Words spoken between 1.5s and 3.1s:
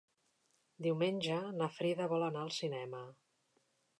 na Frida vol anar al cinema.